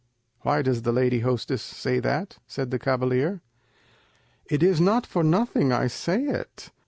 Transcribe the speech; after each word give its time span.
"Why 0.39 0.63
does 0.63 0.81
the 0.81 0.91
lady 0.91 1.19
hostess 1.19 1.61
say 1.61 1.99
that?" 1.99 2.39
said 2.47 2.71
the 2.71 2.79
cavalier. 2.79 3.41
"It 4.49 4.63
is 4.63 4.81
not 4.81 5.05
for 5.05 5.21
nothing 5.23 5.71
I 5.71 5.85
say 5.85 6.23
it. 6.23 6.71